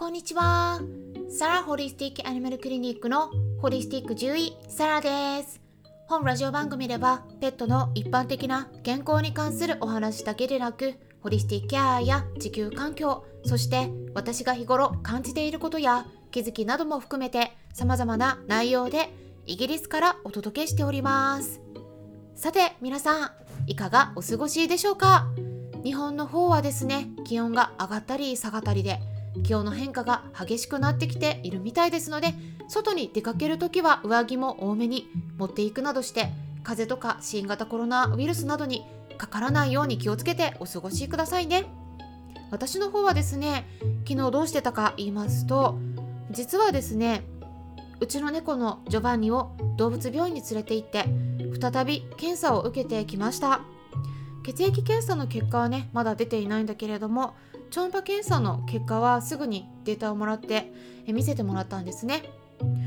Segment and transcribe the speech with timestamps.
[0.00, 0.80] こんにちは。
[1.28, 3.28] サラホリスティックアニマルクリニックの
[3.60, 5.60] ホリスティック獣医サラです。
[6.08, 19.12] 本ラジオ番組ではペットの一般的な健康に関するお話だけでなく、ホリスティックケアや地球環境、そして私が日頃感じていることや気づきなども含めて様々な内容で
[19.44, 21.60] イギリスからお届けしております。
[22.36, 23.30] さて皆さん、
[23.66, 25.26] いかがお過ごしでしょうか？
[25.84, 28.98] 日本の方はですね、気温が上がったり下がったりで
[29.44, 32.34] 気温の変化が激しくなってきているみたいですので
[32.68, 35.08] 外に出かけるときは上着も多めに
[35.38, 38.84] 持っていくなどして風邪とか新型コロナウイルスなどに
[39.18, 41.66] かからないように気をつけてお過ごしくださいね。
[42.50, 43.66] 私の方はですね
[44.08, 45.78] 昨日どうしてたか言いますと
[46.30, 47.22] 実はですね
[48.00, 51.04] うちの猫のジョバンニを動物病院に連れて行って
[51.60, 53.60] 再び検査を受けてきました。
[54.42, 57.34] 血液検査の結果はねまだ出ていないんだけれども
[57.70, 60.72] 超音波検査の結果はすぐにデータをもらって
[61.06, 62.22] 見せてもらったんですね。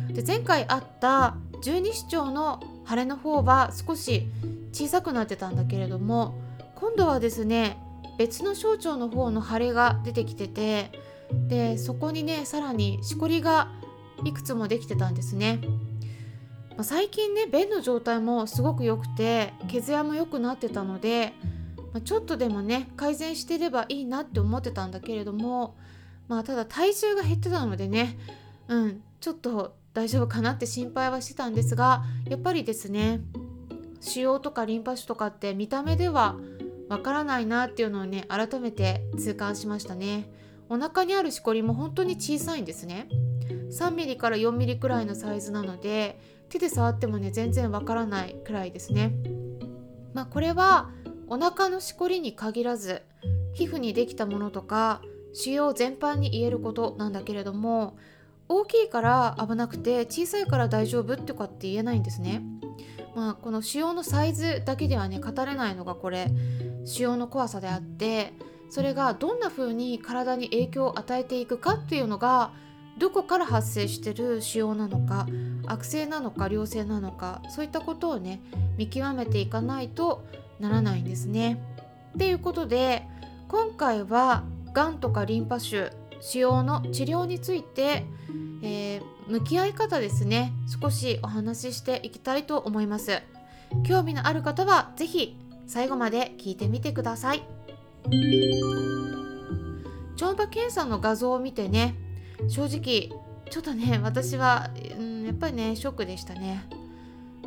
[0.09, 4.27] で前回あった十二指腸の腫れの方は少し
[4.71, 6.35] 小さくなってたんだけれども
[6.75, 7.77] 今度はですね
[8.17, 10.91] 別の小腸の方の腫れが出てきてて
[11.47, 13.71] でそこにねさらにしこりが
[14.23, 15.61] いくつもできてたんですね、
[16.71, 21.33] まあ、最近ね便の状態もすごく良くて毛艶も良くなってたので
[21.94, 25.75] まあ、ちょっとでもね改善してればいいなって思ってたんだけれども
[26.27, 28.17] まあただ体重が減ってたのでね
[28.67, 33.21] うんちょっと大丈夫かなって心配はしてたんですがやっぱりですね
[34.02, 36.36] 腫瘍とかリンパ腫とかって見た目では
[36.89, 40.30] わからないなっていうのをね改めて痛感しましたね。
[40.69, 43.08] お腹にあるしこりも本当に小さいんですね。
[43.71, 49.14] 3mm から 4mm くらいのサイズなので手で触ってもね全然わからないくらいですね。
[50.14, 50.89] まあこれは
[51.27, 53.02] お腹のしこりに限らず
[53.53, 55.02] 皮膚にできたものとか
[55.33, 57.97] 腫瘍全般に言えることなんだけれども
[58.47, 62.43] 大きいから危なくて小さいから大丈夫とかって言えないんですね。
[63.15, 66.31] まあ、この腫瘍のサイズだけではね語れないのがこれ
[66.86, 68.33] 腫瘍の怖さであって
[68.69, 72.52] それがどんな風に体に影響を与えていくかっていうのが
[72.98, 75.27] どこから発生してる腫瘍なのか
[75.67, 78.42] 悪性なのか良性なのかそういったことをね
[78.77, 80.25] 見極めていかないと
[80.63, 81.61] ならないんですね。
[82.15, 83.03] っていうことで
[83.49, 85.91] 今回はがんとかリンパ腫
[86.21, 88.05] 腫瘍の治療について、
[88.61, 93.21] えー、向き合い方ですね少しお話ししていきたいと思います。
[93.85, 95.37] 興味のある方は是非
[95.67, 97.43] 最後まで聞いてみてください。
[100.15, 101.95] 超音波検査の画像を見てね
[102.47, 103.09] 正直
[103.49, 106.65] ちょっとね私は、うん、やっぱりねショックでしたね。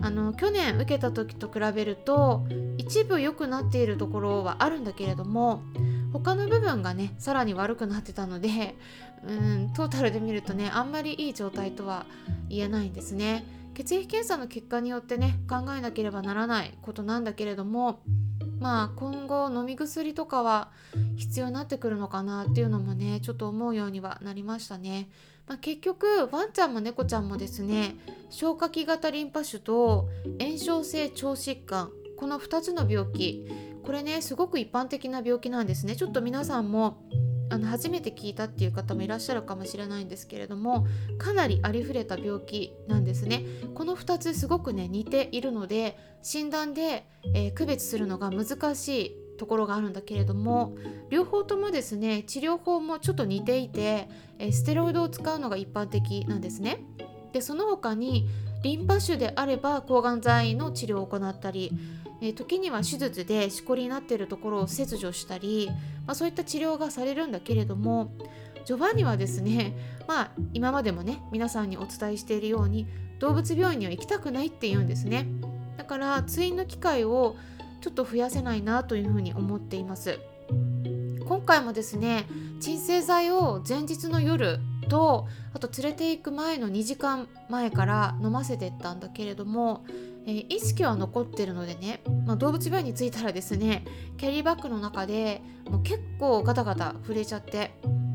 [0.03, 2.45] あの去年受けた時と比べると
[2.77, 5.62] 一部良くなっているところはあるんだけれども
[6.12, 8.77] 他の部分がねさらに悪くなってたので
[9.27, 12.07] うんトータルで見るとねあんまりいい状態とは
[12.49, 13.45] 言えないんですね。
[13.75, 18.01] 血液検査の結果によってね考えなければならないことなんだけれども
[18.59, 20.71] まあ今後飲み薬とかは
[21.17, 25.09] 必要になってくるのかなっていうのもねちょっと思うようにはなりましたね。
[25.47, 27.95] まあ、結局ワンちゃんも猫ちゃんもですね
[28.31, 30.09] 消化器型リンパ腫と
[30.41, 33.47] 炎症性腸疾患この2つの病気
[33.84, 36.99] これねすごく一般的な病気なんですねちょっと皆さんも
[37.49, 40.87] あの初めて聞いたっていう方もいらっしゃるかもしれないんですけれども
[41.19, 43.45] かなりありふれた病気なんですね。
[43.75, 50.75] この2つすごくね似ているので診断で、えー、区別するのが難しいところがあるんだけれども
[51.11, 54.09] 両方ともですね治療法もちょっと似ていて、
[54.39, 56.84] えー、ステロイドを使うのが一般的なんですね。
[57.33, 58.27] でその他に
[58.63, 61.71] リンパ腫であれば抗がん剤の治療を行ったり
[62.21, 65.69] えー、時には手術でしこりになっているところを切除したり、
[66.06, 68.12] まあ、そういった治療がされるんだけれども
[68.65, 69.77] ジョバンニはですね
[70.09, 72.87] まあ今までもね皆さんにお伝えしているように
[73.19, 75.27] 動物病院には行きたくないって言うんですね。
[75.78, 77.37] だから通院の機会を
[77.81, 80.19] ちょっと増やせないなというふうに思っています。
[81.27, 82.27] 今回もですね
[82.60, 89.84] 鎮静剤を前日の夜とあと連れて行く前の2時間前から飲ませてったんだけれども
[90.27, 93.84] えー、意識は残ってるのでね、まあ、動物病院に着いたらですね
[94.19, 95.41] キャリーバッグの中で
[95.71, 97.73] もう結構ガタガタ震えちゃって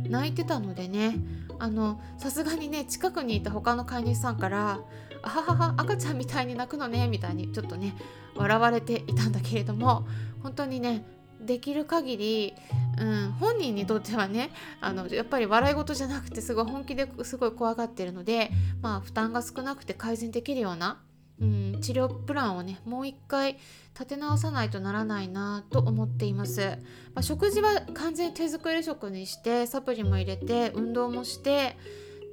[0.08, 1.16] 泣いてたのでね
[1.58, 4.82] あのさすがにね近くにいた他の飼い主さんから
[5.24, 7.96] 「あははは赤ちゃんみたいに泣くのね」みたいにちょっとね
[8.36, 10.06] 笑われていたんだけれども
[10.44, 11.06] 本当にね
[11.40, 12.54] できる限り、
[13.00, 21.00] うん、本人にとってはねあのやっぱり笑い事じゃなくてすごい本気ですごい怖がってるので、まあ、負担が少なくて改善できるような
[21.42, 23.58] うん、治療プランをねもう一回
[23.94, 26.78] 立て直さないとならないなと思っています、
[27.16, 31.78] まあ、食事は完全手作り食にしてサプリも入れて運動もして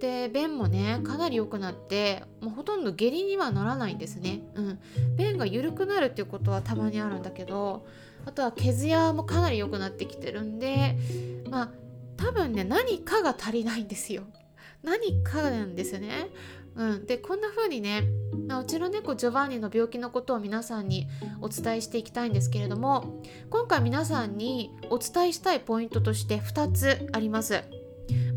[0.00, 4.78] で便もねかなり良くなってもうほとんど下痢にはならないんですね、うん、
[5.16, 7.86] 便が緩くなるっていうことはたまにあるんだけど
[8.26, 10.96] あとは毛艶もかなり良くなってきてるんで
[11.50, 11.70] まあ
[12.16, 14.24] 多分ね何かが足りないんですよ。
[14.82, 16.28] 何かなんですよね。
[16.78, 18.04] うん、でこんな風にね、
[18.48, 21.08] うちの猫ジョバンニの病気のことを皆さんに
[21.40, 23.20] お伝えしていきたいんですけれども
[23.50, 27.64] 今回皆さんにお伝えしたいポイントとして2つあります。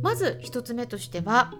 [0.01, 1.53] まず1つ目としては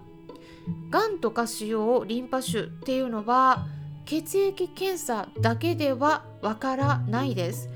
[0.90, 3.66] がんとか腫瘍リンパ腫っていうのは
[4.04, 7.68] 血液検査だけではわからないです。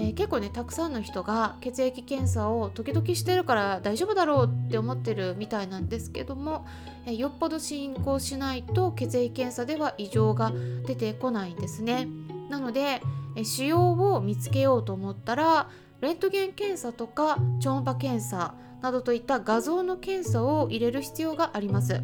[0.00, 6.64] えー、結構ねたくさんの人が血液検査を時々してるから大丈夫だろうって思ってるみたいなんですけども、
[7.04, 10.52] えー、よっぽど進行しないと血液検査では異常が
[10.86, 12.06] 出てこないんですね
[12.48, 13.02] なので、
[13.34, 13.76] えー、腫瘍
[14.14, 15.68] を見つけようと思ったら
[16.00, 22.00] レントゲン検査とか超音波検査などといった画像の検査を入れる必要があります。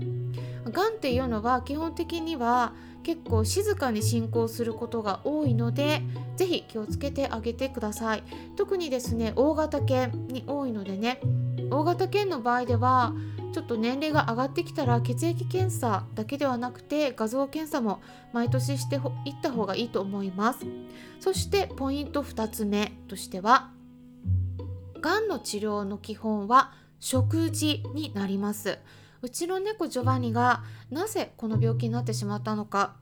[0.65, 2.73] がんっていうのは基本的には
[3.05, 6.03] 結構静かに進行することが多いので
[6.37, 8.25] 是非気をつけてあげてください。
[8.57, 11.21] 特にですね大型犬に多いのでね
[11.71, 13.15] 大型犬の場合では
[13.53, 18.03] ちょっと年齢が上がってきたら血液検査だけではなくて画像検査も
[18.33, 18.99] 毎年してい
[19.31, 20.67] った方がいいと思います。
[21.21, 23.71] そしてポイント2つ目としては
[25.01, 28.79] がんの治療の基本は食事になります。
[29.25, 32.97] うちの猫ジョバンニがなぜこの病気になってしまったのか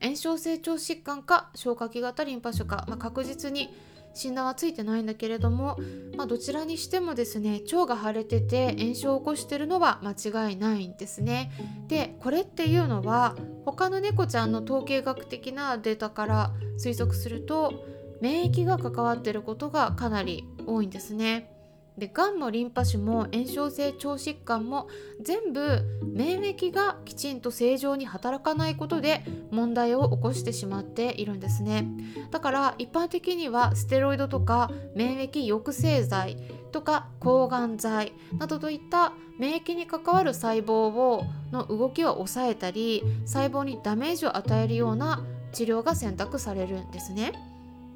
[0.00, 3.68] 炎症性腸疾患か消化器型リンパ腫か、まあ、確実に
[4.14, 5.78] 診断はついてないんだけれども、
[6.16, 11.52] まあ、どちらにしてもですね腸が腫れてて炎症を起こしてるのは間違いないんですね。
[11.86, 13.36] でこれっていうのは
[13.66, 17.84] 他の猫ちゃんの統計学的なデータから推測すると
[18.22, 21.57] 免疫が関わってることがかなり多いんですね。
[21.98, 24.88] でがんもリンパ腫も炎症性腸疾患も
[25.20, 31.88] 全部免疫がきちんと正常に働かないことで問題を起こしてしまっているんですね
[32.30, 36.36] だから一般的にはステロイドとか免疫抑制剤
[36.70, 47.32] とか抗がん剤などといった免疫に関わる細胞をの動きを抑えたり細胞にダメージを与えるような治療が選択されるんですね。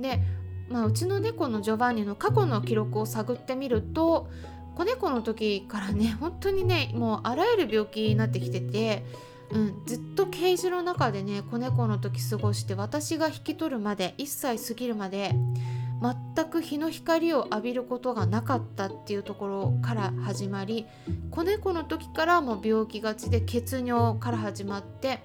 [0.00, 0.20] で
[0.72, 4.30] まあ、うちの猫のジョバンニの過去の記録を探ってみると
[4.74, 9.04] 子猫の時からね 本当にねもうあらゆる病気になってきてて、
[9.52, 15.34] うん、ずっとケージの中でね子猫の時過ごして私が引き取るまで1歳過ぎるまで
[16.34, 20.86] 全く日の光を浴びることがなかったっていうところから始まり
[21.30, 25.20] 子猫の時からも病気がちで血尿から始まって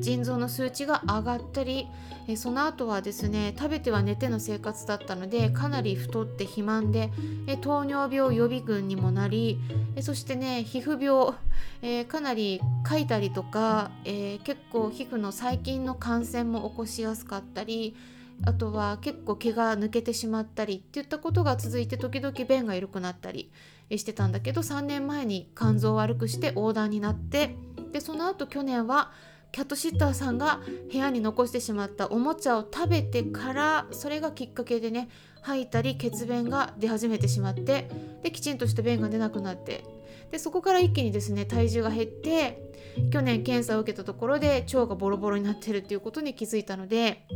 [0.00, 1.86] 腎臓の数値が上がったり
[2.26, 7.10] えその後はですね食べては寝ての生活だったのでかなり太って肥満で
[7.46, 9.58] え糖尿病予備軍にもなり
[9.96, 11.34] えそしてね皮膚病、
[11.82, 17.96] えー、かなりかいたりとか、えー、結構皮膚の細菌の感染も起こしやすかったり
[18.44, 23.50] あとは結構毛が抜けてしまったりっていったことが続いて時々便が緩くなったり
[23.90, 27.54] してたんだけど3年前に肝臓を悪くして横断になって
[27.92, 29.12] でその後去年は
[29.52, 30.60] キャットシッターさんが
[30.90, 35.08] 部屋に残してしまったおもちゃを食べてからそれがきっかけでね
[35.42, 37.90] 吐いたり血便が出始めてしまって
[38.22, 39.84] できちんとした便が出なくなって
[40.30, 42.70] でそこから一気にですね体重が減って
[43.12, 47.26] 去年検査を受けたところで腸がボロボロになってるっていうことに気づいたので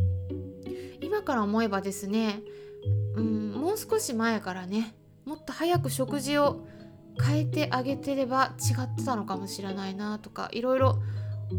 [1.01, 2.41] 今から思えばですね
[3.17, 4.95] うんもう少し前からね
[5.25, 6.67] もっと早く食事を
[7.23, 10.99] 変えてあげてれば違ってたのかもしれないなとかいろいろ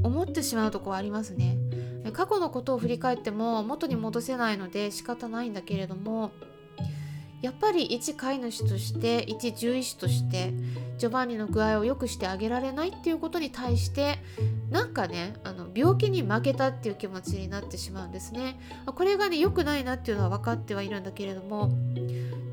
[0.04, 1.58] 思ってしまうとこはありますね。
[2.14, 6.32] 過去のことを振り返っても元に戻せないので仕方ないんだけれども
[7.42, 10.54] やっぱり一飼い主として一獣医師として
[10.98, 14.20] ジョバンニの具合を良くしてあげられないっていうことに対して
[14.70, 18.60] なんかねあの病気に負けたっていう気持ちになってしまうんですね。
[18.86, 21.72] これがね良くないなっていうのは分かってはいるんだけれども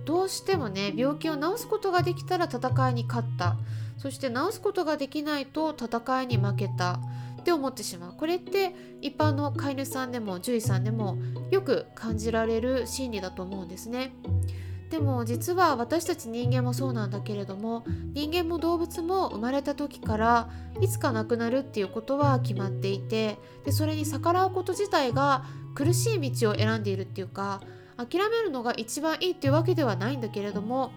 [0.04, 3.56] どうしてもね病気を治すことができたら戦いに勝った。
[4.02, 6.98] そして治すことができないと戦いに負けた
[7.38, 11.18] って思ってしまうこれって一般の飼い主さんでも獣医さんでも
[11.52, 14.12] よく感じられる心理だと思うんですね。
[14.90, 25.44] でも実は私たち人間もそうなんだけれども人間も動物も生まれた時からいつか亡くなるっていうことは決まっていてでそれに逆らうこと自体が
[25.76, 27.62] 苦しい道を選んでいるっていうか
[27.96, 30.92] 諦めるのが一番いいっていうわけではないんだけれども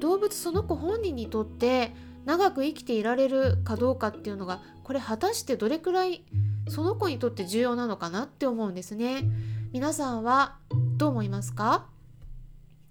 [0.00, 6.24] 動物その子本人にとって長く生きていられるかどうかっていうのがこれ果たしてどれくらい
[6.68, 9.24] その子にとって重要なのかなって思うんですね。
[9.72, 10.56] 皆さんは
[10.96, 11.86] どう思いますか？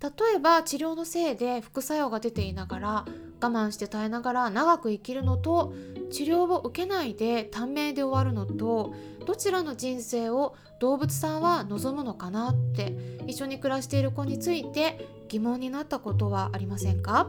[0.01, 3.05] 例えば治療のせいで副作用が出ていながら
[3.39, 5.73] 我慢して耐えながら長く生きるのと
[6.11, 8.95] 治療を受けないで短命で終わるのと
[9.27, 12.95] どちらの人生を動物さんは望むのかなって
[13.27, 17.27] 一緒に暮らしている子について疑問になったことはありませんか？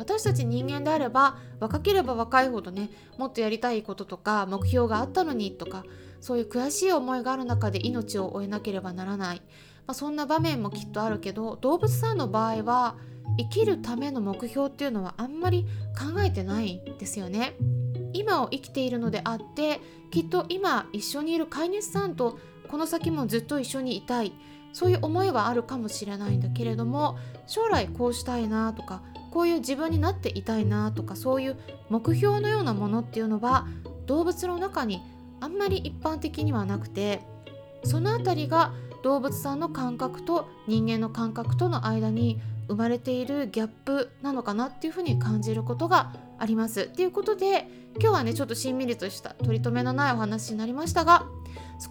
[0.00, 2.88] 私たち人間であれば若ければ若いほどね
[3.18, 5.84] もっとやりたいこととか目標があったのにとか
[6.22, 9.42] そういう悔しい思いがある中で命を終えなければならない、
[9.86, 12.96] まあ、そんな場面もきっとあるけど動物さんの場合は
[13.36, 17.54] 生きるための目標っていうのはあんまり考えてないですよね。
[18.14, 19.80] 今を生きているのであって
[20.10, 22.38] きっと今一緒にいる飼い主さんと
[22.68, 24.32] この先もずっと一緒にいたい
[24.72, 31.56] そういう思いはあるかもしれないんだけれども将来こうしたいなとかこういう自分になっていたいなとかそういう
[31.88, 33.66] 目標のようなものっていうのは
[34.06, 35.00] 動物の中に
[35.40, 37.20] あんまり一般的にはなくて
[37.84, 38.72] その辺りが
[39.02, 46.86] 動物さんの感覚と人間の感覚との間に生まれているギャップなのかなっていうふうに感じることがあります。
[46.88, 47.68] ということで
[47.98, 51.26] 今日はねちょっとしんみりとした取り留めのないお話になりましたが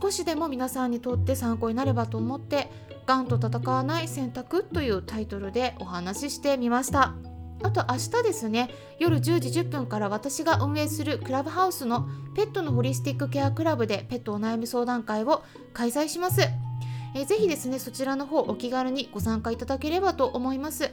[0.02, 2.72] 少しでも皆さんにとって参考になればと思って
[3.06, 7.29] 「がんと戦わない選択」というタイトルでお話ししてみました。
[7.62, 16.42] あと明日ですね夜10時10分から私が運営するクラブハウスのペットのホリスティックケアクラブでペットお悩み相談会を開催します。
[17.16, 20.92] えー、ぜひですねそちらの方お気軽にご参加いただければと思います。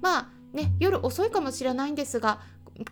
[0.00, 2.40] まあね夜遅いかもしれないんですが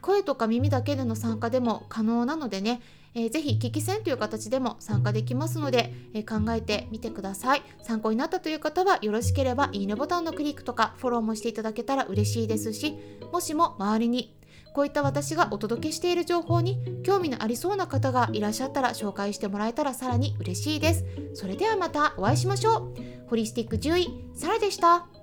[0.00, 2.80] 声とか耳だけでの参加でも可能なのでね
[3.14, 7.62] えー、ぜひ聞き戦という形でも参加できますので、えー、考えてみてください。
[7.82, 12.96] 参考になったという方はよろしければいいねボタンのクリックとかフォローもしていただけたら嬉しいですし
[13.32, 14.36] もしも周りに
[14.72, 21.04] こういった私がお届けしている情報に興味のありそうな方がいらっしゃったら紹介してもらえたらさらに嬉しいです。
[21.34, 23.28] それではまたお会いしましょう。
[23.28, 25.19] ホリスティック獣医サラでした。